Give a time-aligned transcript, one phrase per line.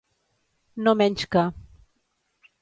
[0.87, 1.45] No menys que.